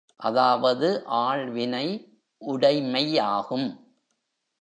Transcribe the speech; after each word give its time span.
அதாவது 0.19 0.87
ஆள்வினை 1.19 1.87
உடைமையாகும். 2.41 3.69